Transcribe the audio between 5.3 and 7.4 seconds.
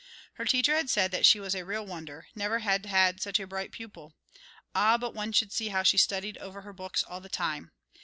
should see how she studied over her books all the